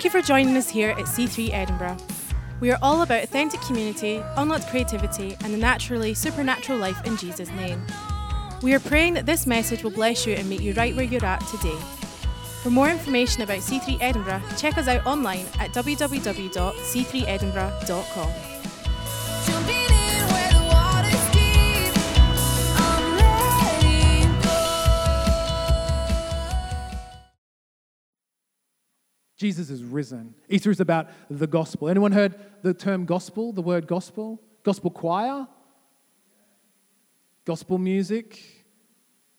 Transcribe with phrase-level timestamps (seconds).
[0.00, 1.98] Thank you for joining us here at C3 Edinburgh.
[2.60, 7.50] We are all about authentic community, unlocked creativity, and the naturally supernatural life in Jesus'
[7.50, 7.86] name.
[8.62, 11.22] We are praying that this message will bless you and meet you right where you're
[11.22, 11.76] at today.
[12.62, 18.59] For more information about C3 Edinburgh, check us out online at www.c3edinburgh.com.
[29.40, 30.34] Jesus is risen.
[30.50, 31.88] Easter is about the gospel.
[31.88, 34.38] Anyone heard the term gospel, the word gospel?
[34.64, 35.48] Gospel choir?
[37.46, 38.38] Gospel music?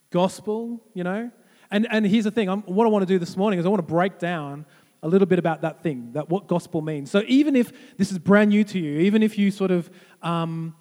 [0.09, 1.29] Gospel, you know?
[1.69, 3.69] And, and here's the thing I'm, what I want to do this morning is I
[3.69, 4.65] want to break down
[5.03, 7.11] a little bit about that thing, that what gospel means.
[7.11, 9.87] So even if this is brand new to you, even if you sort of
[10.23, 10.75] um,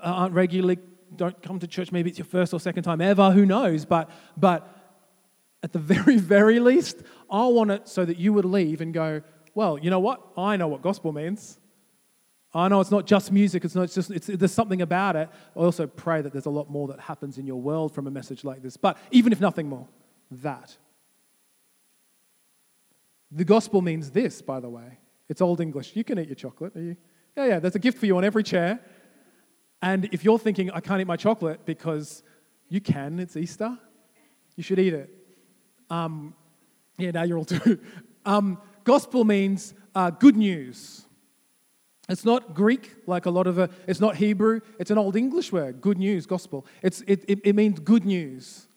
[0.00, 0.78] aren't regularly,
[1.14, 3.84] don't come to church, maybe it's your first or second time ever, who knows?
[3.84, 4.81] But, but
[5.62, 6.98] at the very, very least,
[7.30, 9.22] I want it so that you would leave and go,
[9.54, 10.20] well, you know what?
[10.36, 11.58] I know what gospel means.
[12.54, 15.28] I know it's not just music, it's not it's just, it's, there's something about it.
[15.56, 18.10] I also pray that there's a lot more that happens in your world from a
[18.10, 18.76] message like this.
[18.76, 19.88] But even if nothing more,
[20.30, 20.76] that.
[23.30, 24.98] The gospel means this, by the way.
[25.30, 25.96] It's Old English.
[25.96, 26.76] You can eat your chocolate.
[26.76, 26.96] Are you?
[27.36, 28.80] Yeah, yeah, there's a gift for you on every chair.
[29.80, 32.22] And if you're thinking, I can't eat my chocolate because
[32.68, 33.78] you can, it's Easter,
[34.56, 35.21] you should eat it.
[35.92, 36.34] Um,
[36.96, 37.78] yeah, now you're all too.
[38.24, 41.04] Um, gospel means uh, good news.
[42.08, 44.60] It's not Greek like a lot of, uh, it's not Hebrew.
[44.78, 46.64] It's an Old English word, good news, gospel.
[46.82, 48.68] It's, it, it, it means good news.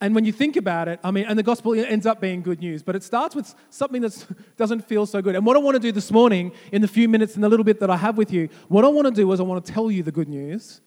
[0.00, 2.60] And when you think about it, I mean, and the gospel ends up being good
[2.60, 5.34] news, but it starts with something that doesn't feel so good.
[5.34, 7.64] And what I want to do this morning, in the few minutes and the little
[7.64, 9.72] bit that I have with you, what I want to do is I want to
[9.72, 10.80] tell you the good news.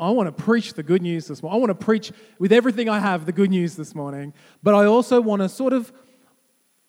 [0.00, 1.56] I want to preach the good news this morning.
[1.56, 4.32] I want to preach with everything I have the good news this morning.
[4.62, 5.92] But I also want to sort of,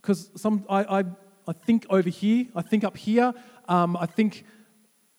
[0.01, 1.03] because some I, I,
[1.45, 3.33] I think over here, I think up here,
[3.67, 4.45] um, I think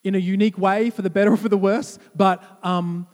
[0.03, 1.99] in a unique way, for the better or for the worse.
[2.15, 3.07] But um,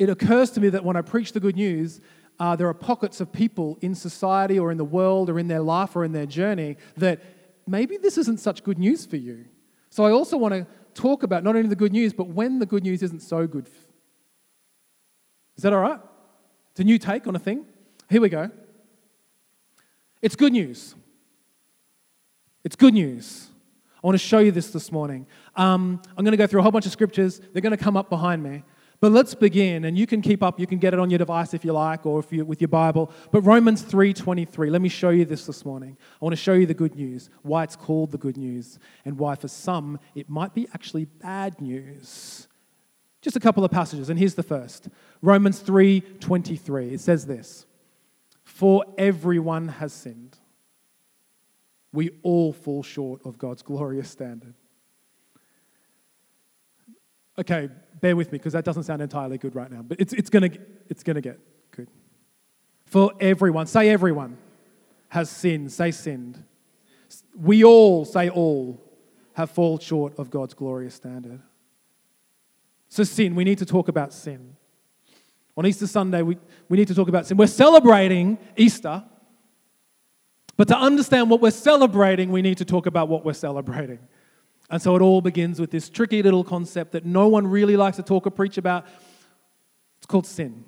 [0.00, 2.00] it occurs to me that when I preach the good news,
[2.40, 5.60] uh, there are pockets of people in society or in the world or in their
[5.60, 7.22] life or in their journey that
[7.68, 9.44] maybe this isn't such good news for you.
[9.90, 12.66] So I also want to talk about not only the good news, but when the
[12.66, 13.68] good news isn't so good.
[15.58, 16.00] Is that all right?
[16.70, 17.66] It's a new take on a thing.
[18.08, 18.48] Here we go.
[20.22, 20.94] It's good news.
[22.64, 23.48] It's good news.
[23.96, 25.26] I want to show you this this morning.
[25.56, 27.40] Um, I'm going to go through a whole bunch of scriptures.
[27.52, 28.62] They're going to come up behind me.
[29.00, 30.58] But let's begin, and you can keep up.
[30.58, 32.68] You can get it on your device if you like, or if you with your
[32.68, 33.12] Bible.
[33.30, 34.70] But Romans 3:23.
[34.70, 35.96] Let me show you this this morning.
[36.20, 39.16] I want to show you the good news, why it's called the good news, and
[39.16, 42.47] why for some it might be actually bad news.
[43.20, 44.88] Just a couple of passages, and here's the first.
[45.22, 46.92] Romans 3:23.
[46.92, 47.66] It says this:
[48.44, 50.38] "For everyone has sinned.
[51.92, 54.54] We all fall short of God's glorious standard."
[57.38, 57.68] Okay,
[58.00, 60.50] bear with me because that doesn't sound entirely good right now, but it's, it's going
[60.50, 60.58] to
[60.88, 61.38] it's gonna get
[61.70, 61.88] good.
[62.86, 64.38] For everyone, say everyone,
[65.08, 66.42] has sinned, say sinned.
[67.34, 68.82] We all, say all,
[69.34, 71.40] have fallen short of God's glorious standard.
[72.88, 74.56] So, sin, we need to talk about sin.
[75.56, 76.38] On Easter Sunday, we,
[76.68, 77.36] we need to talk about sin.
[77.36, 79.02] We're celebrating Easter,
[80.56, 83.98] but to understand what we're celebrating, we need to talk about what we're celebrating.
[84.70, 87.96] And so it all begins with this tricky little concept that no one really likes
[87.96, 88.86] to talk or preach about.
[89.98, 90.64] It's called sin.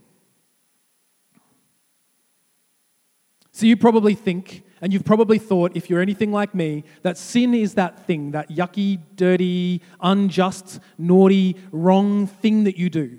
[3.53, 7.55] So you probably think, and you've probably thought, if you're anything like me, that sin
[7.55, 13.19] is that thing, that yucky, dirty, unjust, naughty, wrong thing that you do.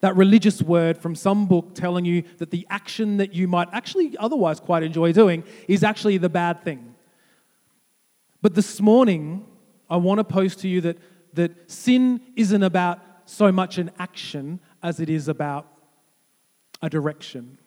[0.00, 4.16] That religious word from some book telling you that the action that you might actually
[4.18, 6.94] otherwise quite enjoy doing is actually the bad thing.
[8.40, 9.46] But this morning,
[9.88, 10.98] I want to pose to you that,
[11.34, 15.66] that sin isn't about so much an action as it is about
[16.82, 17.58] a direction.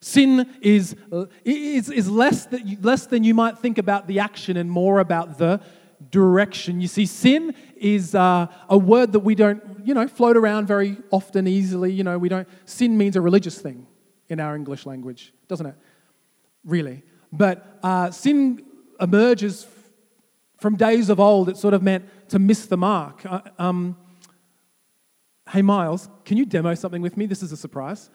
[0.00, 0.96] Sin is,
[1.44, 4.98] is, is less, that you, less than you might think about the action and more
[4.98, 5.60] about the
[6.10, 6.80] direction.
[6.80, 10.96] You see, sin is uh, a word that we don't, you know, float around very
[11.10, 11.92] often easily.
[11.92, 13.86] You know, we don't, sin means a religious thing
[14.28, 15.74] in our English language, doesn't it?
[16.64, 17.02] Really.
[17.30, 18.64] But uh, sin
[18.98, 19.66] emerges
[20.58, 21.50] from days of old.
[21.50, 23.24] It sort of meant to miss the mark.
[23.26, 23.96] Uh, um,
[25.50, 27.26] hey, Miles, can you demo something with me?
[27.26, 28.08] This is a surprise.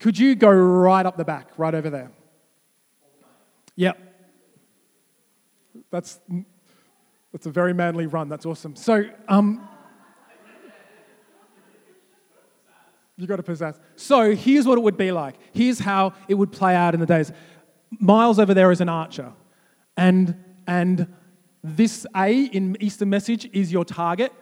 [0.00, 2.10] Could you go right up the back, right over there?
[3.76, 3.98] Yep.
[5.90, 6.18] That's,
[7.32, 8.28] that's a very manly run.
[8.28, 8.76] That's awesome.
[8.76, 9.68] So, um,
[13.20, 13.78] You got to possess.
[13.96, 15.34] So here's what it would be like.
[15.52, 17.30] Here's how it would play out in the days.
[17.90, 19.34] Miles over there is an archer,
[19.94, 21.06] and and
[21.62, 24.32] this A in Easter Message is your target,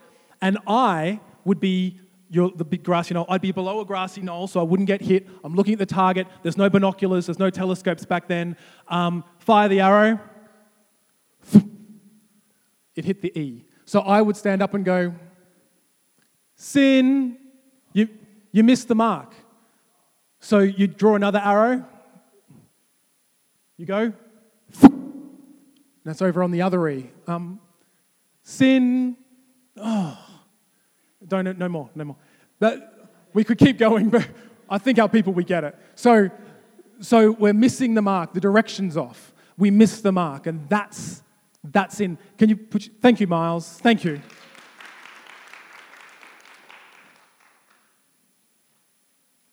[0.41, 3.25] and I would be your, the big grassy knoll.
[3.27, 5.27] I'd be below a grassy knoll, so I wouldn't get hit.
[5.43, 6.27] I'm looking at the target.
[6.43, 7.25] There's no binoculars.
[7.25, 8.55] There's no telescopes back then.
[8.87, 10.19] Um, fire the arrow.
[12.95, 13.65] It hit the E.
[13.85, 15.13] So I would stand up and go,
[16.55, 17.37] Sin,
[17.93, 18.09] you,
[18.51, 19.33] you missed the mark.
[20.41, 21.85] So you draw another arrow.
[23.77, 24.13] You go.
[26.03, 27.09] That's over on the other E.
[27.27, 27.61] Um,
[28.43, 29.15] sin.
[29.77, 30.17] Oh,
[31.29, 32.15] don't no more, no more.
[32.59, 34.27] That we could keep going, but
[34.69, 35.75] I think our people we get it.
[35.95, 36.29] So,
[36.99, 38.33] so we're missing the mark.
[38.33, 39.33] The direction's off.
[39.57, 41.23] We miss the mark, and that's
[41.63, 42.17] that's in.
[42.37, 42.89] Can you put?
[43.01, 43.67] Thank you, Miles.
[43.79, 44.21] Thank you.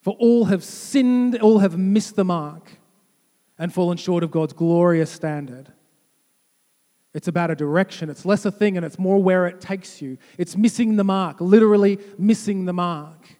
[0.02, 2.78] For all have sinned, all have missed the mark,
[3.58, 5.72] and fallen short of God's glorious standard.
[7.16, 8.10] It's about a direction.
[8.10, 10.18] It's less a thing and it's more where it takes you.
[10.36, 13.38] It's missing the mark, literally missing the mark.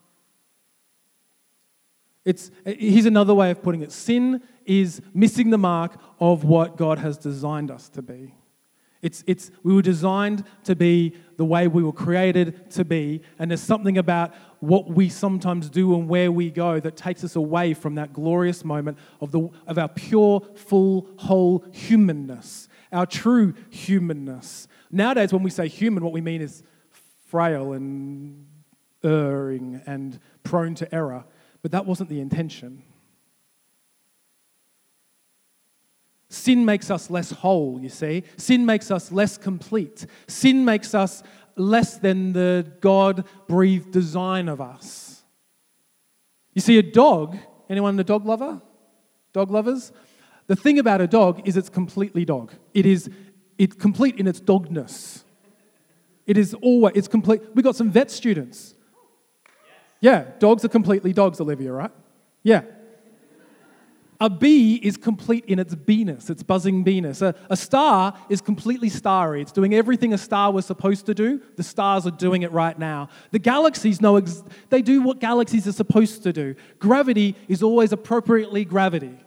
[2.25, 6.99] It's, here's another way of putting it sin is missing the mark of what God
[6.99, 8.35] has designed us to be.
[9.03, 13.51] It's, it's, we were designed to be the way we were created to be, and
[13.51, 17.75] there's something about what we sometimes do and where we go that takes us away
[17.75, 24.69] from that glorious moment of, the, of our pure, full, whole humanness, our true humanness.
[24.91, 26.63] Nowadays, when we say human, what we mean is
[27.27, 28.47] frail and
[29.03, 31.25] erring and prone to error,
[31.63, 32.83] but that wasn't the intention.
[36.29, 38.25] Sin makes us less whole, you see.
[38.37, 40.07] Sin makes us less complete.
[40.27, 41.23] Sin makes us
[41.57, 45.25] less than the God breathed design of us.
[46.53, 47.37] You see, a dog,
[47.69, 48.61] anyone a dog lover?
[49.33, 49.93] Dog lovers?
[50.47, 52.53] The thing about a dog is it's completely dog.
[52.73, 53.11] It is
[53.59, 55.25] it's complete in its dogness.
[56.27, 57.43] It is always, it's complete.
[57.55, 58.75] We got some vet students.
[60.01, 61.91] Yeah, dogs are completely dogs, Olivia, right?
[62.43, 62.63] Yeah.
[64.19, 67.21] A bee is complete in its beeness, its buzzing beeness.
[67.21, 69.43] A, a star is completely starry.
[69.43, 71.41] It's doing everything a star was supposed to do.
[71.57, 73.09] The stars are doing it right now.
[73.31, 76.55] The galaxies know ex- they do what galaxies are supposed to do.
[76.79, 79.19] Gravity is always appropriately gravity.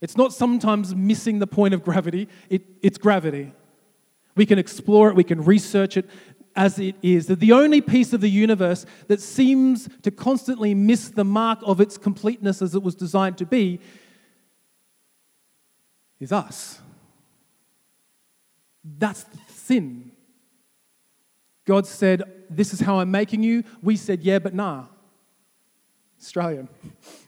[0.00, 3.52] It's not sometimes missing the point of gravity, it, it's gravity.
[4.36, 6.08] We can explore it, we can research it
[6.54, 7.26] as it is.
[7.26, 11.80] That the only piece of the universe that seems to constantly miss the mark of
[11.80, 13.80] its completeness as it was designed to be
[16.20, 16.80] is us.
[18.84, 20.12] That's sin.
[21.64, 23.62] God said, This is how I'm making you.
[23.82, 24.86] We said, Yeah, but nah.
[26.20, 26.68] Australian.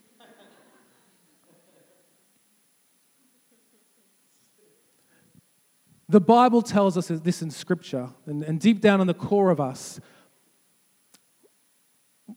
[6.10, 9.60] The Bible tells us this in Scripture, and, and deep down in the core of
[9.60, 10.00] us,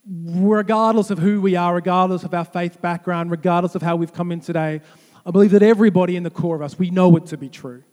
[0.06, 4.32] regardless of who we are, regardless of our faith background, regardless of how we've come
[4.32, 4.80] in today,
[5.26, 7.84] I believe that everybody in the core of us, we know it to be true.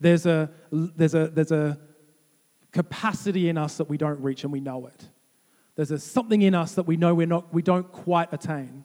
[0.00, 1.78] There's a, there's a, there's a
[2.72, 5.08] capacity in us that we don't reach and we know it.
[5.76, 8.84] There's a, something in us that we know we're not, we don't quite attain.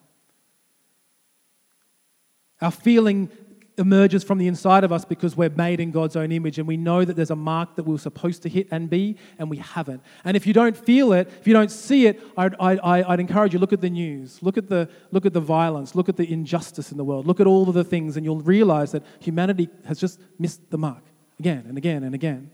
[2.62, 3.32] Our feeling
[3.80, 6.78] emerges from the inside of us because we're made in God's own image and we
[6.78, 10.04] know that there's a mark that we're supposed to hit and be and we haven't.
[10.24, 13.54] And if you don't feel it, if you don't see it, I'd, I'd, I'd encourage
[13.54, 16.32] you look at the news, look at the, look at the violence, look at the
[16.32, 19.70] injustice in the world, look at all of the things and you'll realize that humanity
[19.86, 21.04] has just missed the mark
[21.40, 22.52] again and again and again.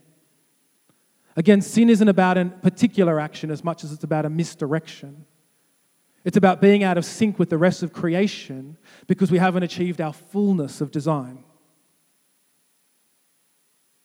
[1.35, 5.25] Again, sin isn't about a particular action as much as it's about a misdirection.
[6.25, 10.01] It's about being out of sync with the rest of creation because we haven't achieved
[10.01, 11.43] our fullness of design.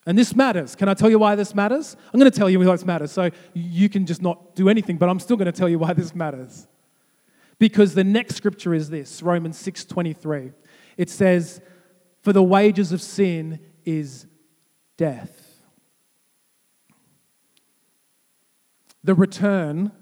[0.07, 0.77] And this matters.
[0.77, 1.97] Can I tell you why this matters?
[2.13, 3.11] I'm going to tell you why this matters.
[3.11, 5.95] So you can just not do anything, but I'm still going to tell you why
[5.95, 6.69] this matters.
[7.59, 10.53] Because the next scripture is this, Romans 6:23.
[10.97, 11.61] It says,
[12.23, 14.27] "For the wages of sin is
[14.97, 15.63] death."
[19.05, 19.93] The return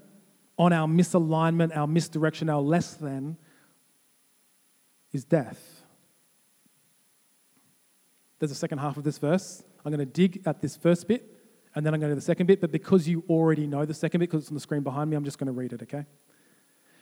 [0.59, 3.37] on our misalignment, our misdirection, our less than
[5.13, 5.81] is death.
[8.37, 9.63] There's a second half of this verse.
[9.83, 11.25] I'm going to dig at this first bit
[11.75, 14.19] and then I'm going to the second bit, but because you already know the second
[14.19, 16.05] bit because it's on the screen behind me, I'm just going to read it, okay?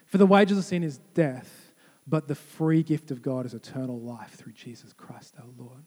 [0.06, 1.74] For the wages of sin is death,
[2.06, 5.84] but the free gift of God is eternal life through Jesus Christ our Lord.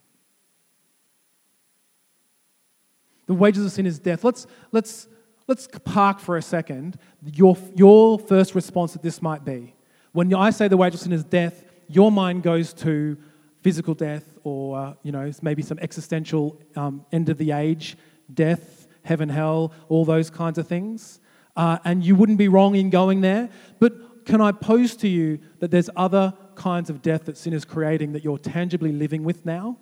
[3.26, 4.24] The wages of sin is death.
[4.24, 5.06] Let's, let's,
[5.50, 9.74] let's park for a second your, your first response that this might be.
[10.12, 13.18] When I say the wage of sin is death, your mind goes to
[13.60, 17.96] physical death or, uh, you know, maybe some existential um, end of the age
[18.32, 21.18] death, heaven, hell, all those kinds of things.
[21.56, 23.48] Uh, and you wouldn't be wrong in going there.
[23.80, 27.64] But can I pose to you that there's other kinds of death that sin is
[27.64, 29.78] creating that you're tangibly living with now?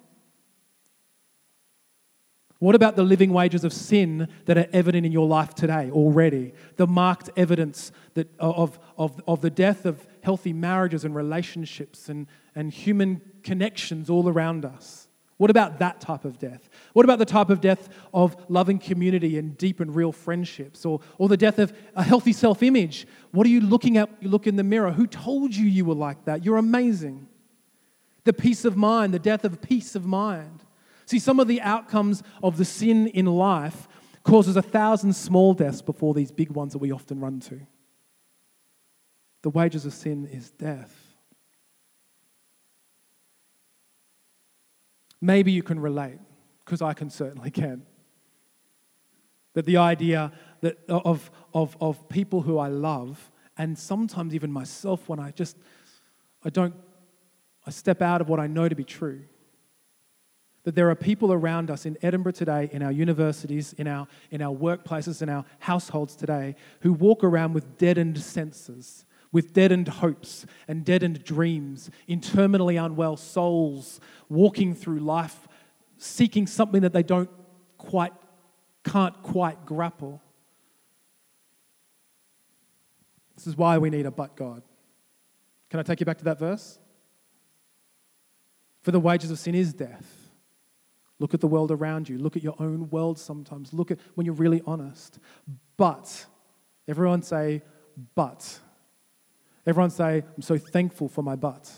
[2.58, 6.54] What about the living wages of sin that are evident in your life today already?
[6.76, 12.26] The marked evidence that, of, of, of the death of healthy marriages and relationships and,
[12.56, 15.08] and human connections all around us.
[15.36, 16.68] What about that type of death?
[16.94, 20.84] What about the type of death of loving community and deep and real friendships?
[20.84, 23.06] Or, or the death of a healthy self image?
[23.30, 24.10] What are you looking at?
[24.20, 24.90] You look in the mirror.
[24.90, 26.44] Who told you you were like that?
[26.44, 27.28] You're amazing.
[28.24, 30.64] The peace of mind, the death of peace of mind.
[31.08, 33.88] See, some of the outcomes of the sin in life
[34.24, 37.58] causes a thousand small deaths before these big ones that we often run to.
[39.40, 40.94] The wages of sin is death.
[45.18, 46.18] Maybe you can relate,
[46.62, 47.86] because I can certainly can.
[49.54, 55.08] That the idea that of, of, of people who I love, and sometimes even myself
[55.08, 55.56] when I just,
[56.44, 56.74] I don't,
[57.66, 59.22] I step out of what I know to be true.
[60.68, 64.42] That there are people around us in Edinburgh today, in our universities, in our, in
[64.42, 70.44] our workplaces, in our households today, who walk around with deadened senses, with deadened hopes
[70.68, 73.98] and deadened dreams, in terminally unwell souls,
[74.28, 75.48] walking through life
[75.96, 77.30] seeking something that they don't
[77.78, 78.12] quite,
[78.84, 80.20] can't quite grapple.
[83.37, 84.62] This is why we need a but God.
[85.70, 86.78] Can I take you back to that verse?
[88.82, 90.17] For the wages of sin is death.
[91.18, 92.18] Look at the world around you.
[92.18, 93.72] Look at your own world sometimes.
[93.72, 95.18] Look at when you're really honest.
[95.76, 96.26] But,
[96.87, 97.62] everyone say,
[98.14, 98.60] but.
[99.66, 101.70] Everyone say, I'm so thankful for my but.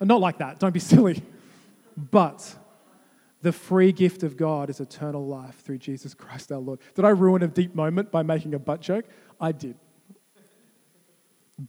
[0.00, 1.22] Uh, not like that, don't be silly.
[1.96, 2.54] But
[3.42, 6.80] the free gift of God is eternal life through Jesus Christ our Lord.
[6.94, 9.06] Did I ruin a deep moment by making a butt joke?
[9.40, 9.76] I did.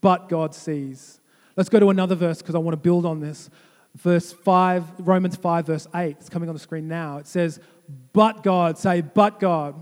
[0.01, 1.21] But God sees.
[1.55, 3.49] Let's go to another verse because I want to build on this.
[3.97, 6.17] Verse 5, Romans 5, verse 8.
[6.19, 7.17] It's coming on the screen now.
[7.17, 7.59] It says,
[8.13, 9.75] But God, say, But God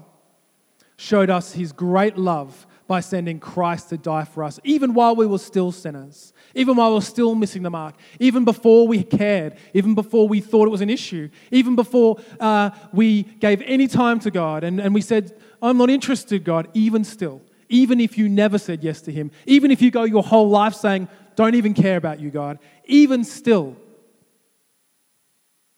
[0.98, 5.28] showed us his great love by sending Christ to die for us, even while we
[5.28, 9.56] were still sinners, even while we were still missing the mark, even before we cared,
[9.76, 14.20] even before we thought it was an issue, even before uh, we gave any time
[14.20, 18.28] to God and, and we said, I'm not interested, God, even still, even if you
[18.28, 21.76] never said yes to Him, even if you go your whole life saying, Don't even
[21.76, 23.78] care about you, God, even still,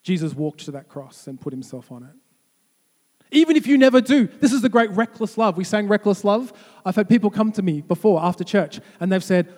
[0.04, 2.16] Jesus walked to that cross and put Himself on it.
[3.32, 5.56] Even if you never do, this is the great reckless love.
[5.56, 6.52] We sang reckless love.
[6.86, 9.54] I've had people come to me before after church and they've said,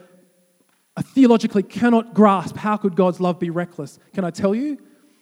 [0.96, 3.98] I theologically cannot grasp how could God's love be reckless.
[4.14, 4.78] Can I tell you?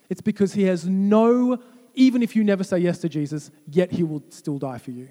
[0.09, 1.59] It's because he has no,
[1.93, 5.07] even if you never say yes to Jesus, yet he will still die for you.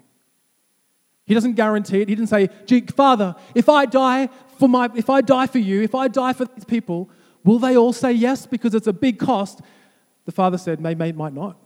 [1.25, 2.09] He doesn't guarantee it.
[2.09, 5.81] He didn't say, Gee, Father, if I die for my if I die for you,
[5.81, 7.09] if I die for these people,
[7.43, 9.61] will they all say yes because it's a big cost?
[10.25, 11.57] The father said, may, may, might not.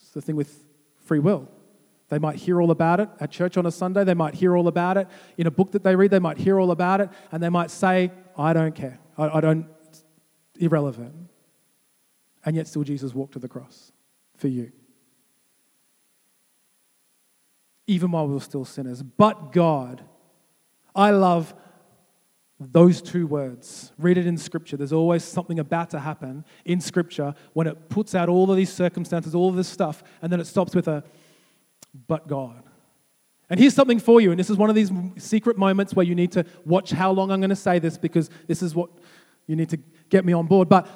[0.00, 0.64] It's the thing with
[1.04, 1.48] free will.
[2.08, 4.04] They might hear all about it at church on a Sunday.
[4.04, 5.08] They might hear all about it
[5.38, 6.10] in a book that they read.
[6.10, 9.00] They might hear all about it and they might say, I don't care.
[9.16, 9.66] I, I don't,
[10.58, 11.14] irrelevant.
[12.44, 13.92] And yet, still, Jesus walked to the cross
[14.36, 14.72] for you.
[17.86, 19.02] Even while we were still sinners.
[19.02, 20.02] But God,
[20.94, 21.54] I love
[22.70, 23.92] those two words.
[23.98, 24.76] Read it in Scripture.
[24.76, 28.72] There's always something about to happen in Scripture when it puts out all of these
[28.72, 31.02] circumstances, all of this stuff, and then it stops with a,
[32.06, 32.62] but God.
[33.50, 36.14] And here's something for you, and this is one of these secret moments where you
[36.14, 38.90] need to watch how long I'm going to say this because this is what
[39.46, 39.78] you need to
[40.08, 40.68] get me on board.
[40.68, 40.88] But,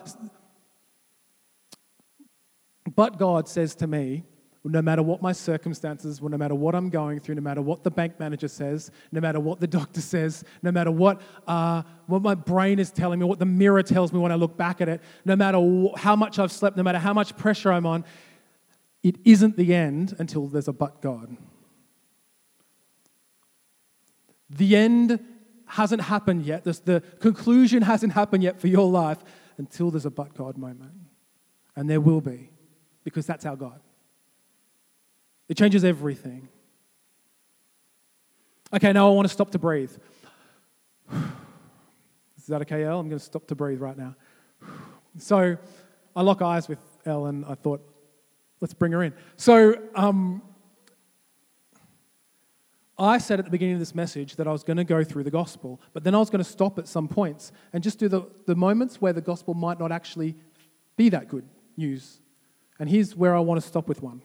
[2.95, 4.25] but God says to me,
[4.69, 7.91] no matter what my circumstances, no matter what I'm going through, no matter what the
[7.91, 12.35] bank manager says, no matter what the doctor says, no matter what, uh, what my
[12.35, 15.03] brain is telling me, what the mirror tells me when I look back at it,
[15.25, 18.05] no matter wh- how much I've slept, no matter how much pressure I'm on,
[19.03, 21.37] it isn't the end until there's a but God.
[24.51, 25.21] The end
[25.67, 26.65] hasn't happened yet.
[26.65, 29.19] The conclusion hasn't happened yet for your life
[29.59, 30.93] until there's a but God moment.
[31.77, 32.51] And there will be,
[33.05, 33.81] because that's our God.
[35.49, 36.49] It changes everything.
[38.73, 39.93] Okay, now I want to stop to breathe.
[41.13, 42.99] Is that okay, Elle?
[42.99, 44.15] I'm going to stop to breathe right now.
[45.19, 45.57] So
[46.15, 47.81] I lock eyes with Elle and I thought,
[48.61, 49.15] let's bring her in.
[49.39, 50.43] So um,
[52.99, 55.25] I said at the beginning of this message that I was going to go through
[55.25, 58.09] the gospel, but then I was going to stop at some points and just do
[58.09, 60.35] the, the moments where the gospel might not actually
[60.97, 62.21] be that good news.
[62.79, 64.23] And here's where I want to stop with one.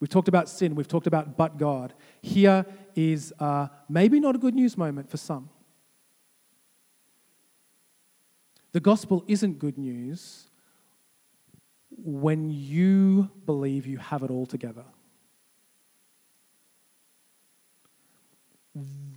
[0.00, 1.92] We've talked about sin, we've talked about but God.
[2.22, 2.64] Here
[2.96, 5.50] is uh, maybe not a good news moment for some.
[8.72, 10.46] The gospel isn't good news
[11.90, 14.84] when you believe you have it all together.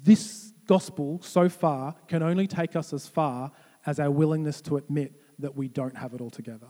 [0.03, 3.51] This gospel so far can only take us as far
[3.85, 6.67] as our willingness to admit that we don't have it all together.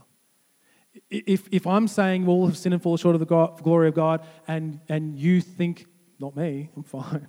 [1.10, 3.88] If, if I'm saying we all have sinned and fall short of the go- glory
[3.88, 5.86] of God, and, and you think,
[6.20, 7.28] not me, I'm fine,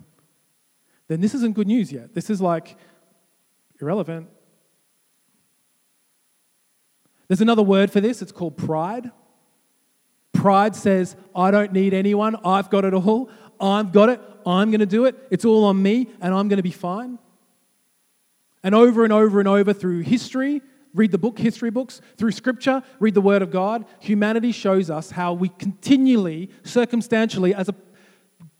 [1.07, 2.13] then this isn't good news yet.
[2.13, 2.77] This is like
[3.79, 4.29] irrelevant.
[7.27, 9.11] There's another word for this, it's called pride.
[10.33, 13.29] Pride says, I don't need anyone, I've got it all,
[13.59, 16.57] I've got it, I'm going to do it, it's all on me, and I'm going
[16.57, 17.17] to be fine.
[18.63, 20.61] And over and over and over through history,
[20.95, 25.11] read the book, history books, through scripture, read the word of God, humanity shows us
[25.11, 27.75] how we continually, circumstantially, as a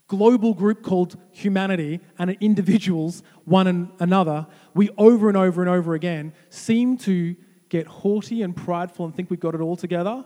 [0.07, 5.95] global group called humanity and individuals, one and another, we over and over and over
[5.95, 7.35] again seem to
[7.69, 10.23] get haughty and prideful and think we've got it all together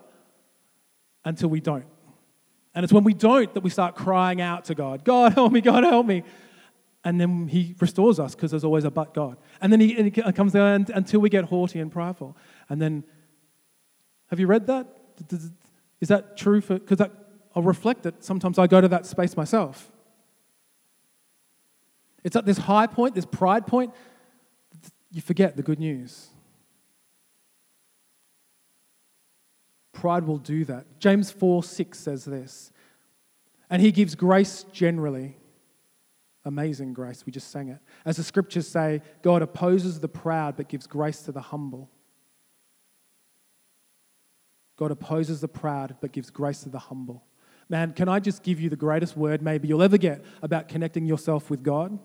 [1.23, 1.85] until we don't.
[2.75, 5.61] And it's when we don't that we start crying out to God, God, help me,
[5.61, 6.23] God, help me.
[7.03, 9.37] And then He restores us because there's always a but God.
[9.61, 12.35] And then He, and he comes down until we get haughty and prideful.
[12.69, 13.03] And then,
[14.29, 14.87] have you read that?
[16.01, 17.01] Is that true for, because
[17.55, 18.23] I'll reflect it.
[18.23, 19.91] Sometimes I go to that space myself.
[22.23, 23.93] It's at this high point, this pride point,
[25.11, 26.27] you forget the good news.
[29.93, 30.85] Pride will do that.
[30.99, 32.71] James 4 6 says this.
[33.69, 35.35] And he gives grace generally.
[36.49, 37.27] Amazing grace.
[37.27, 37.77] We just sang it.
[38.05, 41.91] As the scriptures say, God opposes the proud but gives grace to the humble.
[44.75, 47.23] God opposes the proud but gives grace to the humble.
[47.69, 51.05] Man, can I just give you the greatest word maybe you'll ever get about connecting
[51.05, 51.99] yourself with God?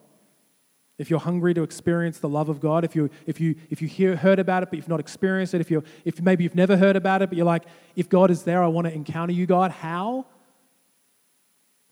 [0.98, 3.88] If you're hungry to experience the love of God, if you, if you, if you
[3.88, 6.76] hear, heard about it but you've not experienced it, if, you're, if maybe you've never
[6.76, 7.64] heard about it but you're like,
[7.96, 10.26] if God is there, I want to encounter you, God, how?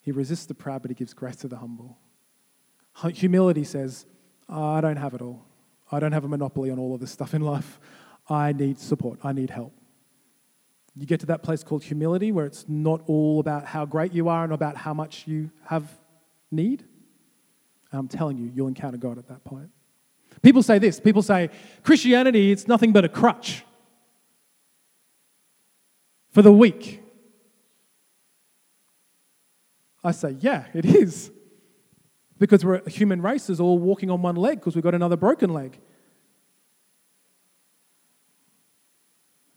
[0.02, 1.96] He resists the proud but he gives grace to the humble.
[2.94, 4.06] Hu- Humility says,
[4.48, 5.44] "Oh, I don't have it all.
[5.90, 7.78] I don't have a monopoly on all of this stuff in life.
[8.28, 9.18] I need support.
[9.22, 9.74] I need help.
[10.94, 14.28] You get to that place called humility where it's not all about how great you
[14.28, 15.84] are and about how much you have
[16.50, 16.84] need.
[17.90, 19.70] And I'm telling you, you'll encounter God at that point.
[20.42, 21.50] People say this people say,
[21.82, 23.64] Christianity, it's nothing but a crutch
[26.30, 27.02] for the weak.
[30.04, 31.30] I say, yeah, it is.
[32.42, 35.78] Because we're human races all walking on one leg because we've got another broken leg.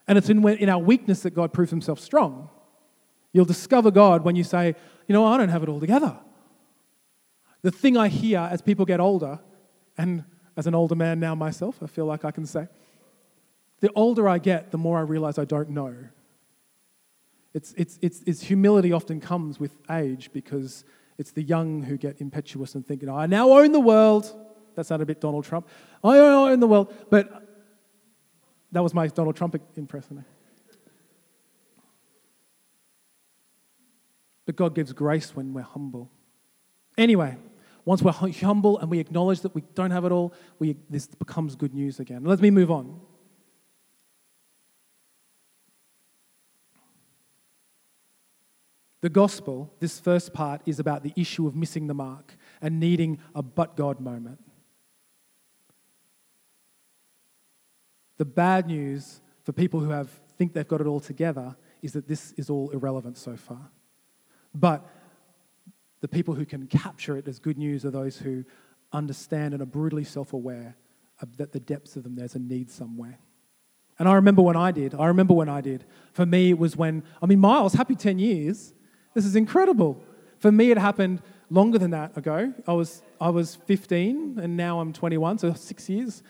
[0.07, 2.47] And it's in, in our weakness that God proves himself strong.
[3.33, 4.75] You'll discover God when you say,
[5.07, 6.15] you know, I don't have it all together.
[7.63, 9.39] The thing I hear as people get older,
[9.97, 10.23] and
[10.55, 12.67] as an older man now myself, I feel like I can say,
[13.79, 15.95] the older I get, the more I realize I don't know.
[17.55, 20.85] It's, it's, it's, it's humility often comes with age because
[21.17, 24.33] it's the young who get impetuous and thinking, I now own the world.
[24.75, 25.67] That sounded a bit Donald Trump.
[26.03, 26.93] I own the world.
[27.09, 27.45] But
[28.71, 30.25] that was my Donald Trump impression.
[34.45, 36.11] But God gives grace when we're humble.
[36.97, 37.37] Anyway,
[37.85, 41.55] once we're humble and we acknowledge that we don't have it all, we, this becomes
[41.55, 42.25] good news again.
[42.25, 42.99] Let me move on.
[49.05, 53.19] The gospel, this first part, is about the issue of missing the mark and needing
[53.35, 54.39] a but God moment.
[58.17, 62.07] The bad news for people who have, think they've got it all together is that
[62.07, 63.69] this is all irrelevant so far.
[64.55, 64.83] But
[66.01, 68.43] the people who can capture it as good news are those who
[68.91, 70.77] understand and are brutally self aware
[71.37, 73.19] that the depths of them, there's a need somewhere.
[73.99, 74.95] And I remember when I did.
[74.95, 75.85] I remember when I did.
[76.13, 78.73] For me, it was when, I mean, Miles, happy 10 years.
[79.15, 80.03] This is incredible.
[80.39, 82.53] For me, it happened longer than that ago.
[82.67, 86.21] I was, I was 15 and now I'm 21, so six years.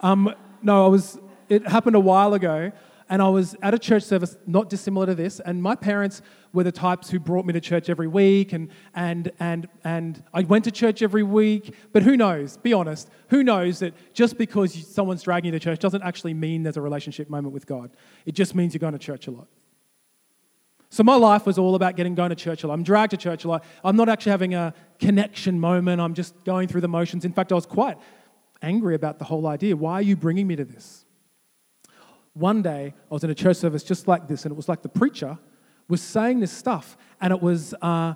[0.00, 2.70] Um, no, I was, it happened a while ago.
[3.08, 6.22] And I was at a church service not dissimilar to this, and my parents
[6.54, 10.40] were the types who brought me to church every week, and, and, and, and I
[10.42, 11.74] went to church every week.
[11.92, 12.56] But who knows?
[12.56, 13.10] Be honest.
[13.28, 16.80] Who knows that just because someone's dragging you to church doesn't actually mean there's a
[16.80, 17.90] relationship moment with God?
[18.24, 19.48] It just means you're going to church a lot.
[20.94, 22.74] So my life was all about getting going to church a lot.
[22.74, 23.64] I'm dragged to church a lot.
[23.82, 26.00] I'm not actually having a connection moment.
[26.00, 27.24] I'm just going through the motions.
[27.24, 27.98] In fact, I was quite
[28.62, 29.76] angry about the whole idea.
[29.76, 31.04] Why are you bringing me to this?
[32.34, 34.82] One day, I was in a church service just like this, and it was like
[34.82, 35.36] the preacher
[35.88, 38.14] was saying this stuff, and it was uh,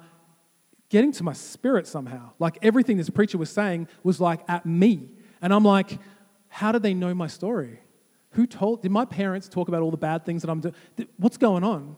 [0.89, 2.31] getting to my spirit somehow.
[2.39, 5.11] Like everything this preacher was saying was like at me.
[5.43, 5.99] And I'm like,
[6.47, 7.81] how did they know my story?
[8.35, 8.83] Who told?
[8.83, 10.75] Did my parents talk about all the bad things that I'm doing?
[11.17, 11.97] What's going on?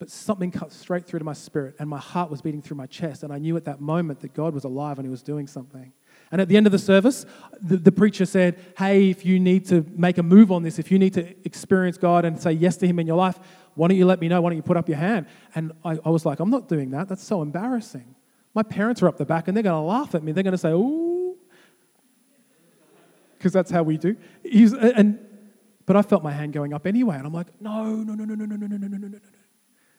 [0.00, 2.86] But something cut straight through to my spirit, and my heart was beating through my
[2.86, 3.22] chest.
[3.22, 5.92] And I knew at that moment that God was alive and He was doing something.
[6.32, 7.26] And at the end of the service,
[7.60, 10.90] the, the preacher said, Hey, if you need to make a move on this, if
[10.90, 13.38] you need to experience God and say yes to Him in your life,
[13.74, 14.40] why don't you let me know?
[14.40, 15.26] Why don't you put up your hand?
[15.54, 17.06] And I, I was like, I'm not doing that.
[17.06, 18.14] That's so embarrassing.
[18.54, 20.32] My parents are up the back and they're going to laugh at me.
[20.32, 21.36] They're going to say, Ooh.
[23.36, 24.16] Because that's how we do.
[24.42, 25.18] He's, and,
[25.84, 27.16] but I felt my hand going up anyway.
[27.16, 29.18] And I'm like, No, no, no, no, no, no, no, no, no, no, no, no.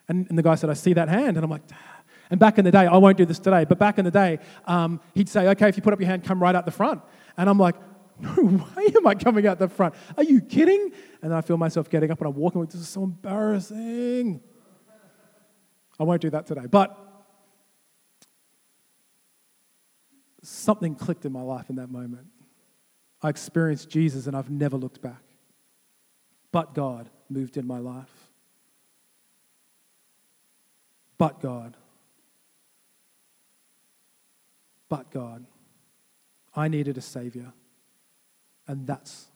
[0.07, 1.37] And, and the guy said, I see that hand.
[1.37, 1.75] And I'm like, "Dah."
[2.29, 4.39] and back in the day, I won't do this today, but back in the day,
[4.65, 7.01] um, he'd say, okay, if you put up your hand, come right out the front.
[7.37, 7.75] And I'm like,
[8.19, 8.33] no
[8.77, 9.95] way am I coming out the front.
[10.15, 10.91] Are you kidding?
[11.21, 14.41] And then I feel myself getting up and I'm walking, like, this is so embarrassing.
[15.99, 16.67] I won't do that today.
[16.69, 16.97] But
[20.41, 22.27] something clicked in my life in that moment.
[23.21, 25.23] I experienced Jesus and I've never looked back.
[26.51, 28.20] But God moved in my life.
[31.21, 31.77] But God.
[34.89, 35.45] But God.
[36.55, 37.53] I needed a Savior.
[38.67, 39.27] And that's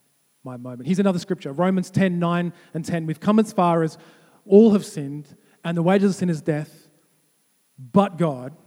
[0.43, 0.87] my moment.
[0.87, 3.05] Here's another scripture Romans 10 9 and 10.
[3.05, 3.99] We've come as far as
[4.47, 6.87] all have sinned, and the wages of sin is death.
[7.77, 8.57] But God,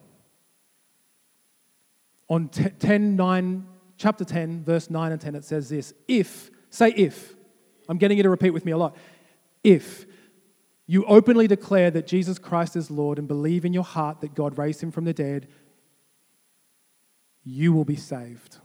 [2.29, 6.91] on t- 10 9, chapter 10, verse 9 and 10, it says this If, say
[6.91, 7.35] if,
[7.89, 8.95] I'm getting you to repeat with me a lot.
[9.65, 10.07] If
[10.91, 14.57] you openly declare that Jesus Christ is Lord and believe in your heart that God
[14.57, 15.47] raised him from the dead,
[17.45, 18.57] you will be saved.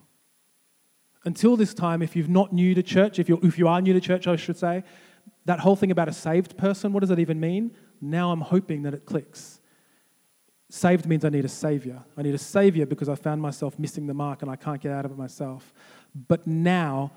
[1.26, 3.92] Until this time, if you're not new to church, if, you're, if you are new
[3.92, 4.86] to church, I should say,
[5.46, 7.72] that whole thing about a saved person, what does that even mean?
[8.00, 9.60] Now I'm hoping that it clicks.
[10.70, 12.04] Saved means I need a savior.
[12.18, 14.94] I need a savior because I found myself missing the mark and I can't get
[14.94, 15.74] out of it myself.
[16.30, 17.12] But now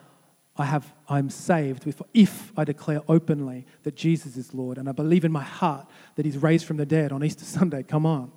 [0.59, 4.93] I have, I'm saved if, if I declare openly that Jesus is Lord and I
[4.93, 7.83] believe in my heart that He's raised from the dead on Easter Sunday.
[7.83, 8.33] Come on.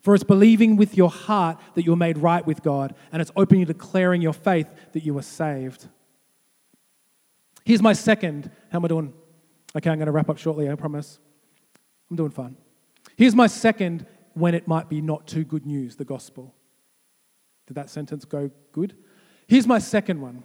[0.00, 3.64] For it's believing with your heart that you're made right with God, and it's openly
[3.64, 5.86] declaring your faith that you are saved.
[7.64, 8.50] Here's my second.
[8.70, 9.12] How am I doing?
[9.76, 11.20] Okay, I'm going to wrap up shortly, I promise.
[12.10, 12.56] I'm doing fine.
[13.16, 16.54] Here's my second when it might be not too good news the gospel.
[17.66, 18.96] Did that sentence go good?
[19.46, 20.42] Here's my second one.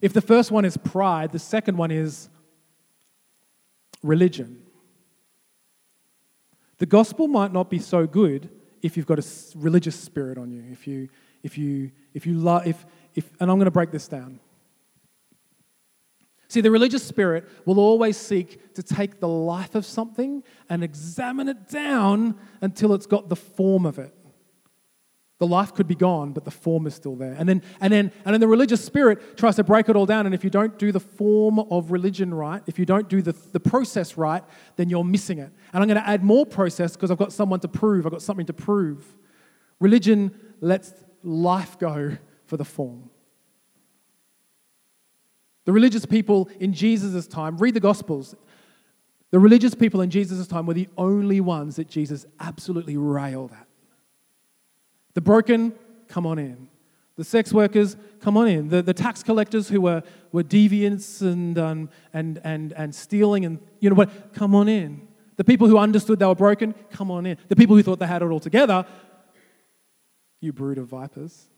[0.00, 2.28] If the first one is pride, the second one is
[4.02, 4.62] religion.
[6.78, 8.48] The gospel might not be so good
[8.80, 10.64] if you've got a religious spirit on you.
[10.72, 11.08] If you,
[11.42, 14.40] if you, if you love, if, if, and I'm going to break this down.
[16.48, 21.48] See, the religious spirit will always seek to take the life of something and examine
[21.48, 24.14] it down until it's got the form of it.
[25.40, 27.32] The life could be gone, but the form is still there.
[27.32, 30.26] And then, and then, and then the religious spirit tries to break it all down.
[30.26, 33.32] And if you don't do the form of religion right, if you don't do the,
[33.52, 34.44] the process right,
[34.76, 35.50] then you're missing it.
[35.72, 38.04] And I'm going to add more process because I've got someone to prove.
[38.04, 39.02] I've got something to prove.
[39.78, 43.08] Religion lets life go for the form.
[45.64, 48.34] The religious people in Jesus' time, read the Gospels.
[49.30, 53.68] The religious people in Jesus' time were the only ones that Jesus absolutely railed at.
[55.14, 55.74] The broken,
[56.08, 56.68] come on in.
[57.16, 58.68] The sex workers, come on in.
[58.68, 63.58] The, the tax collectors who were, were deviants and, um, and, and, and stealing and,
[63.80, 65.06] you know what, come on in.
[65.36, 67.36] The people who understood they were broken, come on in.
[67.48, 68.86] The people who thought they had it all together,
[70.40, 71.48] you brood of vipers.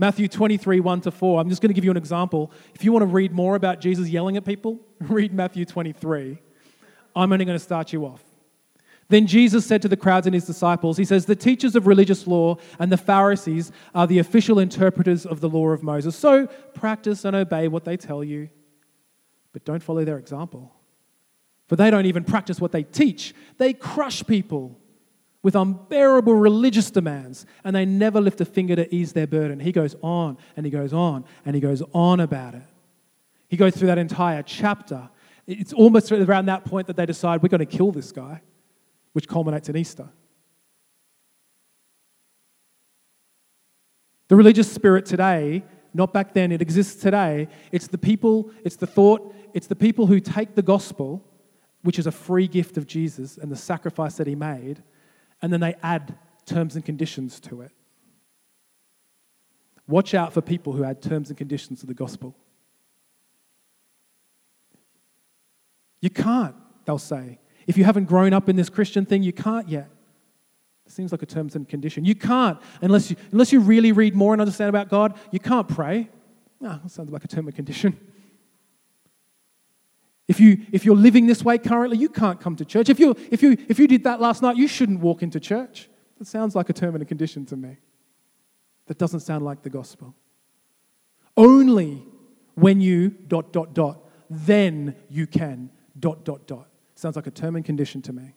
[0.00, 1.40] Matthew 23, 1 to 4.
[1.40, 2.50] I'm just going to give you an example.
[2.74, 6.38] If you want to read more about Jesus yelling at people, read Matthew 23.
[7.14, 8.22] I'm only going to start you off.
[9.10, 12.26] Then Jesus said to the crowds and his disciples, He says, The teachers of religious
[12.26, 16.16] law and the Pharisees are the official interpreters of the law of Moses.
[16.16, 18.48] So practice and obey what they tell you,
[19.52, 20.72] but don't follow their example.
[21.66, 24.78] For they don't even practice what they teach, they crush people
[25.42, 29.58] with unbearable religious demands, and they never lift a finger to ease their burden.
[29.58, 32.62] He goes on and he goes on and he goes on about it.
[33.48, 35.08] He goes through that entire chapter.
[35.46, 38.42] It's almost around that point that they decide we're going to kill this guy,
[39.12, 40.08] which culminates in Easter.
[44.28, 47.48] The religious spirit today, not back then, it exists today.
[47.72, 51.24] It's the people, it's the thought, it's the people who take the gospel
[51.82, 54.82] which is a free gift of Jesus and the sacrifice that he made,
[55.40, 57.72] and then they add terms and conditions to it.
[59.88, 62.36] Watch out for people who add terms and conditions to the gospel.
[66.00, 67.39] You can't, they'll say.
[67.70, 69.88] If you haven't grown up in this Christian thing, you can't yet.
[70.86, 72.04] It seems like a terms and condition.
[72.04, 75.68] You can't, unless you, unless you really read more and understand about God, you can't
[75.68, 76.08] pray.
[76.60, 77.96] No, that sounds like a term and condition.
[80.26, 82.88] If, you, if you're living this way currently, you can't come to church.
[82.88, 85.88] If you, if, you, if you did that last night, you shouldn't walk into church.
[86.18, 87.76] That sounds like a term and a condition to me.
[88.88, 90.16] That doesn't sound like the gospel.
[91.36, 92.02] Only
[92.56, 96.66] when you dot, dot, dot, then you can dot, dot, dot.
[97.00, 98.34] Sounds like a term and condition to me.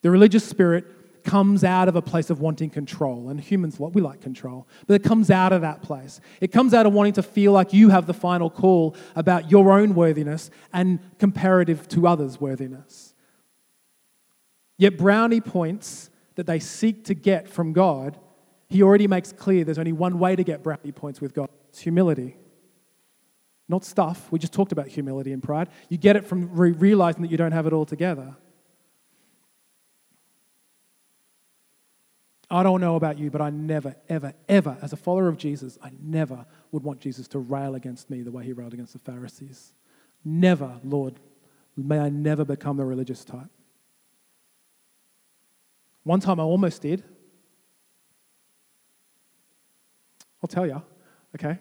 [0.00, 0.86] The religious spirit
[1.22, 4.94] comes out of a place of wanting control, and humans, what we like control, but
[4.94, 6.22] it comes out of that place.
[6.40, 9.78] It comes out of wanting to feel like you have the final call about your
[9.78, 13.12] own worthiness and comparative to others' worthiness.
[14.78, 18.16] Yet Brownie points that they seek to get from God,
[18.70, 21.80] he already makes clear there's only one way to get brownie points with God it's
[21.80, 22.36] humility.
[23.68, 24.32] Not stuff.
[24.32, 25.68] We just talked about humility and pride.
[25.88, 28.34] You get it from re- realizing that you don't have it all together.
[32.50, 35.78] I don't know about you, but I never, ever, ever, as a follower of Jesus,
[35.82, 38.98] I never would want Jesus to rail against me the way he railed against the
[39.00, 39.74] Pharisees.
[40.24, 41.20] Never, Lord,
[41.76, 43.50] may I never become the religious type.
[46.04, 47.04] One time I almost did.
[50.42, 50.82] I'll tell you,
[51.34, 51.58] okay?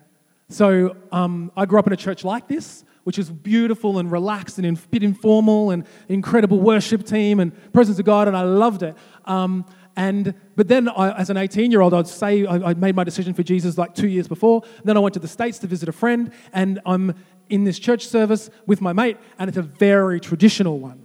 [0.50, 4.58] So um, I grew up in a church like this, which is beautiful and relaxed
[4.58, 8.84] and a bit informal and incredible worship team and presence of God, and I loved
[8.84, 8.96] it.
[9.26, 9.66] Um,
[9.98, 13.44] and but then, I, as an 18-year-old, I'd say I, I made my decision for
[13.44, 14.62] Jesus like two years before.
[14.84, 17.16] Then I went to the states to visit a friend, and I'm
[17.50, 21.04] in this church service with my mate, and it's a very traditional one.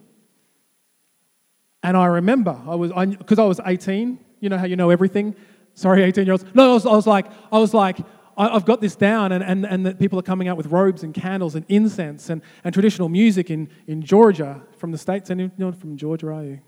[1.83, 4.19] And I remember I was because I, was 18.
[4.41, 5.35] You know how you know everything.
[5.75, 6.45] Sorry, 18 year olds.
[6.55, 7.99] No, I was, I was like I was like
[8.37, 11.03] I- I've got this down, and, and, and that people are coming out with robes
[11.03, 15.31] and candles and incense and, and traditional music in, in Georgia from the States.
[15.31, 16.61] Not from Georgia, are you?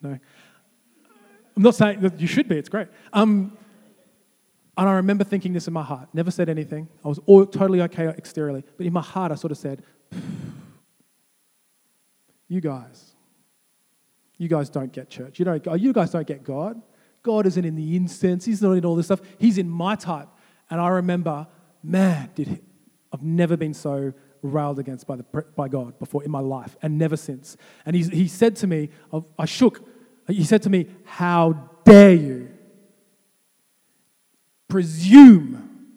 [0.00, 0.18] No.
[1.56, 2.88] I'm not saying that you should be, it's great.
[3.12, 3.56] Um,
[4.76, 6.08] and I remember thinking this in my heart.
[6.14, 6.88] Never said anything.
[7.04, 8.64] I was all, totally okay exteriorly.
[8.76, 9.82] But in my heart, I sort of said,
[12.48, 13.12] You guys,
[14.38, 15.38] you guys don't get church.
[15.38, 16.80] You, don't, you guys don't get God.
[17.22, 19.20] God isn't in the incense, He's not in all this stuff.
[19.38, 20.28] He's in my type.
[20.72, 21.46] And I remember,
[21.82, 22.62] man, did
[23.12, 26.96] I've never been so railed against by, the, by God before in my life, and
[26.96, 27.58] never since.
[27.84, 28.88] And he, he said to me,
[29.38, 29.86] I shook.
[30.28, 32.48] He said to me, How dare you
[34.66, 35.88] presume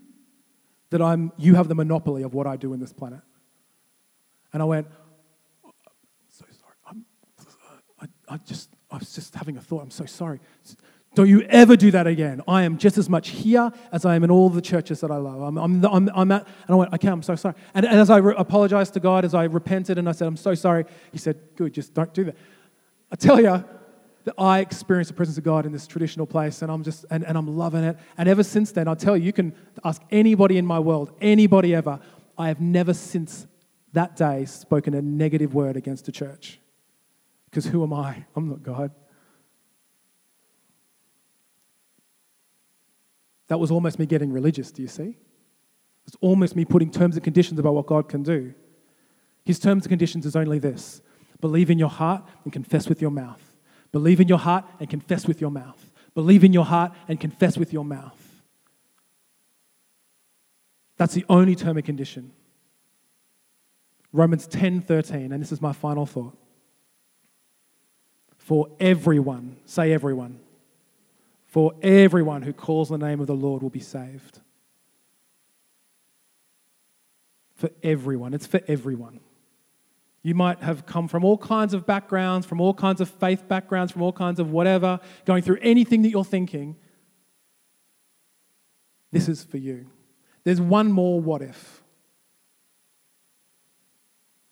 [0.90, 3.22] that I'm, you have the monopoly of what I do in this planet?
[4.52, 4.88] And I went,
[5.64, 5.72] I'm
[6.28, 6.76] so sorry.
[6.86, 7.06] I'm,
[8.02, 9.84] I, I just, I was just having a thought.
[9.84, 10.42] I'm so sorry.
[11.16, 12.42] Don't you ever do that again.
[12.48, 15.18] I am just as much here as I am in all the churches that I
[15.18, 15.42] love.
[15.42, 17.56] I'm, I'm, I'm, I'm at, and I went, okay, I'm so sorry.
[17.74, 20.38] And, and as I re- apologized to God, as I repented and I said, I'm
[20.38, 22.36] so sorry, He said, good, just don't do that.
[23.12, 23.64] I tell you,
[24.26, 27.24] that I experienced the presence of God in this traditional place, and I'm just and,
[27.24, 27.96] and I'm loving it.
[28.18, 31.76] And ever since then, I'll tell you, you can ask anybody in my world, anybody
[31.76, 32.00] ever,
[32.38, 33.46] I have never since
[33.94, 36.60] that day spoken a negative word against a church.
[37.46, 38.26] Because who am I?
[38.36, 38.92] I'm not God.
[43.48, 45.18] That was almost me getting religious, do you see?
[46.08, 48.54] It's almost me putting terms and conditions about what God can do.
[49.44, 51.02] His terms and conditions is only this
[51.42, 53.42] believe in your heart and confess with your mouth.
[53.92, 55.92] Believe in your heart and confess with your mouth.
[56.16, 58.44] Believe in your heart and confess with your mouth.
[60.98, 62.32] That's the only term and condition.
[64.12, 66.38] Romans 10 13, and this is my final thought.
[68.38, 70.40] For everyone, say everyone,
[71.56, 74.42] for everyone who calls the name of the Lord will be saved.
[77.54, 79.22] For everyone, it's for everyone.
[80.22, 83.94] You might have come from all kinds of backgrounds, from all kinds of faith backgrounds,
[83.94, 86.76] from all kinds of whatever, going through anything that you're thinking.
[89.14, 89.86] This is for you.
[90.44, 91.82] There's one more what if.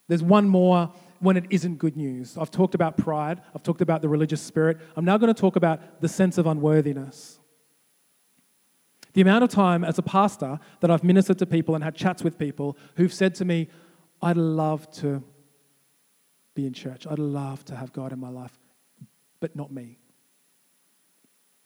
[0.08, 2.38] There's one more when it isn't good news.
[2.38, 4.78] I've talked about pride, I've talked about the religious spirit.
[4.96, 7.40] I'm now going to talk about the sense of unworthiness.
[9.14, 12.24] The amount of time as a pastor that I've ministered to people and had chats
[12.24, 13.70] with people who've said to me,
[14.22, 15.24] I'd love to
[16.56, 17.08] be in church.
[17.08, 18.58] I'd love to have God in my life,
[19.40, 20.00] but not me.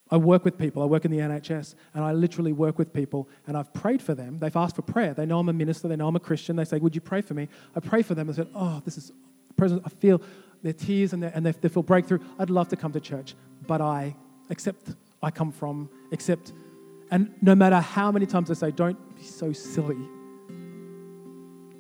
[0.10, 0.82] I work with people.
[0.82, 4.14] I work in the NHS, and I literally work with people, and I've prayed for
[4.14, 4.40] them.
[4.40, 5.14] They've asked for prayer.
[5.14, 5.88] They know I'm a minister.
[5.88, 6.56] They know I'm a Christian.
[6.56, 8.30] They say, "Would you pray for me?" I pray for them.
[8.30, 9.12] I said, "Oh, this is
[9.58, 9.82] present.
[9.86, 10.22] I feel
[10.64, 12.20] their tears and, their, and they, they feel breakthrough.
[12.40, 14.16] I'd love to come to church, but I
[14.50, 16.54] accept I come from, accept."
[17.10, 19.98] And no matter how many times I say, "Don't be so silly,"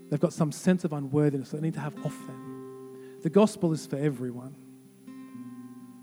[0.09, 3.19] they've got some sense of unworthiness that they need to have off them.
[3.23, 4.55] The gospel is for everyone.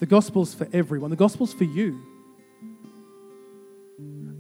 [0.00, 1.10] The gospel's for everyone.
[1.10, 2.00] The gospel's for you.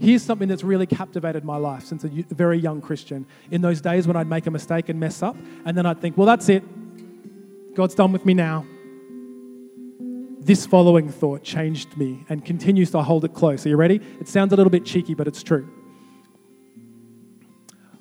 [0.00, 3.26] Here's something that's really captivated my life since a very young Christian.
[3.50, 6.18] In those days when I'd make a mistake and mess up, and then I'd think,
[6.18, 6.62] well, that's it.
[7.74, 8.64] God's done with me now.
[10.40, 13.64] This following thought changed me and continues to hold it close.
[13.64, 14.00] Are you ready?
[14.20, 15.68] It sounds a little bit cheeky, but it's true.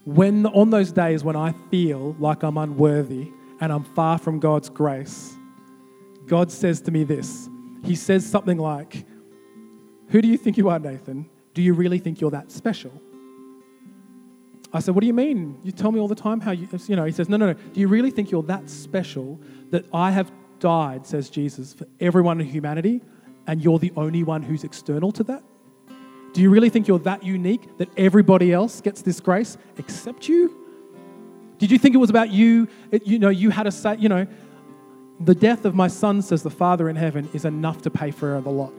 [0.05, 3.31] When on those days when I feel like I'm unworthy
[3.61, 5.33] and I'm far from God's grace,
[6.27, 7.49] God says to me this.
[7.83, 9.05] He says something like,
[10.09, 11.29] Who do you think you are, Nathan?
[11.53, 12.91] Do you really think you're that special?
[14.73, 15.59] I said, What do you mean?
[15.63, 17.53] You tell me all the time how you, you know, he says, No, no, no.
[17.53, 19.39] Do you really think you're that special
[19.73, 23.01] that I have died, says Jesus, for everyone in humanity,
[23.47, 25.43] and you're the only one who's external to that?
[26.33, 30.55] Do you really think you're that unique that everybody else gets this grace except you?
[31.57, 32.67] Did you think it was about you?
[32.91, 34.27] It, you know, you had a say, you know,
[35.19, 38.39] the death of my son, says the Father in heaven, is enough to pay for
[38.41, 38.73] the lot.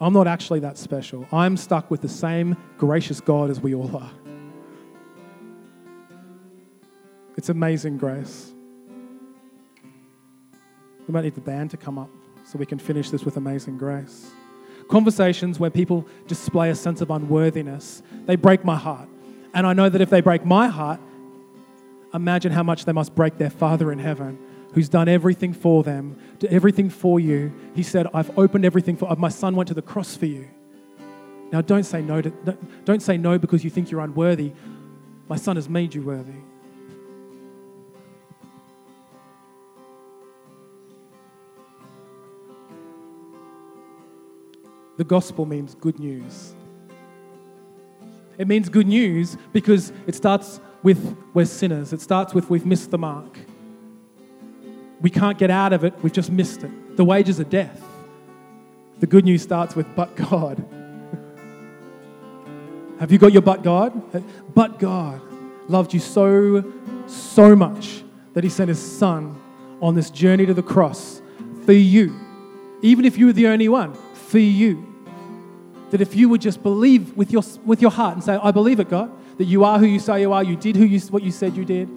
[0.00, 1.24] I'm not actually that special.
[1.30, 4.10] I'm stuck with the same gracious God as we all are.
[7.36, 8.52] It's amazing grace.
[11.06, 12.10] We might need the band to come up
[12.44, 14.30] so we can finish this with amazing grace.
[14.88, 19.08] Conversations where people display a sense of unworthiness, they break my heart.
[19.52, 21.00] And I know that if they break my heart,
[22.14, 24.38] imagine how much they must break their Father in heaven,
[24.72, 27.52] who's done everything for them, did everything for you.
[27.74, 30.48] He said, I've opened everything for uh, my son went to the cross for you.
[31.52, 32.30] Now don't say no to,
[32.84, 34.52] don't say no because you think you're unworthy.
[35.28, 36.40] My son has made you worthy.
[44.96, 46.54] The gospel means good news.
[48.38, 51.92] It means good news because it starts with we're sinners.
[51.92, 53.38] It starts with we've missed the mark.
[55.00, 56.96] We can't get out of it, we've just missed it.
[56.96, 57.82] The wages are death.
[59.00, 60.64] The good news starts with but God.
[62.98, 63.92] Have you got your but God?
[64.54, 65.20] But God
[65.68, 66.64] loved you so,
[67.06, 69.40] so much that he sent his son
[69.82, 71.20] on this journey to the cross
[71.64, 72.18] for you.
[72.82, 73.96] Even if you were the only one,
[74.28, 74.92] for you.
[75.90, 78.80] That if you would just believe with your, with your heart and say, I believe
[78.80, 81.22] it, God, that you are who you say you are, you did who you, what
[81.22, 81.88] you said you did,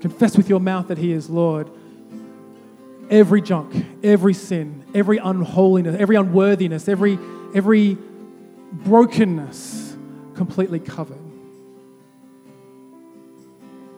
[0.00, 1.68] confess with your mouth that He is Lord.
[3.10, 7.18] Every junk, every sin, every unholiness, every unworthiness, every,
[7.54, 7.96] every
[8.72, 9.96] brokenness
[10.34, 11.18] completely covered.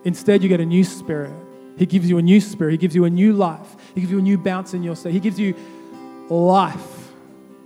[0.03, 1.33] Instead, you get a new spirit.
[1.77, 2.71] He gives you a new spirit.
[2.71, 3.75] He gives you a new life.
[3.93, 5.11] He gives you a new bounce in your soul.
[5.11, 5.55] He gives you
[6.29, 7.00] life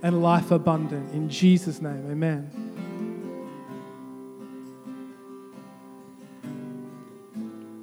[0.06, 1.12] and life abundant.
[1.12, 2.48] In Jesus' name, amen.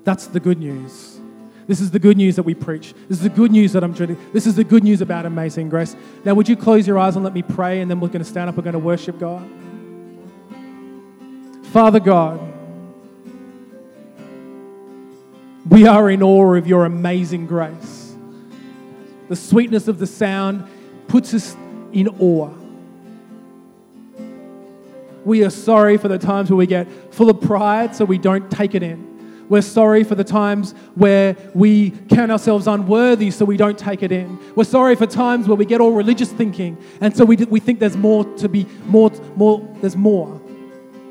[0.06, 1.20] That's the good news.
[1.68, 2.94] This is the good news that we preach.
[3.10, 5.68] This is the good news that I'm to, this is the good news about amazing
[5.68, 5.98] grace.
[6.24, 8.30] Now, would you close your eyes and let me pray, and then we're going to
[8.30, 9.46] stand up, we're going to worship God.
[11.74, 12.40] Father God,
[15.70, 18.16] we are in awe of your amazing grace.
[19.28, 20.70] The sweetness of the sound
[21.10, 21.58] puts us
[21.94, 22.50] in awe.
[25.26, 28.52] We are sorry for the times where we get full of pride, so we don't
[28.52, 29.46] take it in.
[29.50, 34.12] We're sorry for the times where we count ourselves unworthy, so we don't take it
[34.12, 34.40] in.
[34.56, 37.80] We're sorry for times where we get all religious thinking, and so we, we think
[37.80, 40.42] there's more to be, more, more, there's more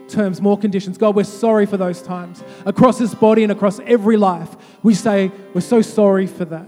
[0.08, 0.98] terms, more conditions.
[0.98, 2.44] God, we're sorry for those times.
[2.66, 6.66] Across this body and across every life, we say, we're so sorry for that.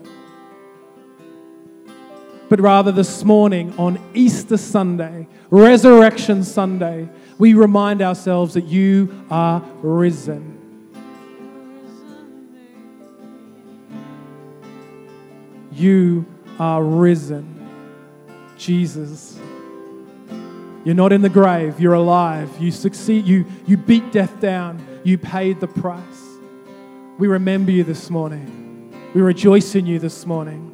[2.55, 9.61] But rather, this morning on Easter Sunday, Resurrection Sunday, we remind ourselves that you are
[9.83, 10.57] risen.
[15.73, 16.25] You
[16.61, 17.67] are risen.
[18.57, 19.37] Jesus.
[20.85, 22.49] You're not in the grave, you're alive.
[22.61, 26.39] You succeed, you, you beat death down, you paid the price.
[27.19, 29.11] We remember you this morning.
[29.13, 30.74] We rejoice in you this morning.